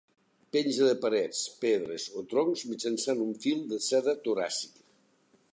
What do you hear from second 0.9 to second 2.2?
parets, pedres